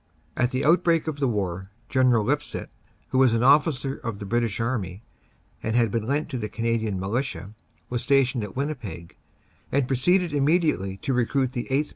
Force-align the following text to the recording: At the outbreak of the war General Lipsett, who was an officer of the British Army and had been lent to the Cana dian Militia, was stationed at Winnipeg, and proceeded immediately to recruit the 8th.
At 0.35 0.49
the 0.49 0.65
outbreak 0.65 1.05
of 1.07 1.19
the 1.19 1.27
war 1.27 1.69
General 1.87 2.25
Lipsett, 2.25 2.71
who 3.09 3.19
was 3.19 3.33
an 3.33 3.43
officer 3.43 3.97
of 3.97 4.17
the 4.17 4.25
British 4.25 4.59
Army 4.59 5.03
and 5.61 5.75
had 5.75 5.91
been 5.91 6.07
lent 6.07 6.27
to 6.29 6.39
the 6.39 6.49
Cana 6.49 6.75
dian 6.79 6.99
Militia, 6.99 7.53
was 7.87 8.01
stationed 8.01 8.43
at 8.43 8.55
Winnipeg, 8.55 9.15
and 9.71 9.87
proceeded 9.87 10.33
immediately 10.33 10.97
to 10.97 11.13
recruit 11.13 11.51
the 11.51 11.67
8th. 11.69 11.89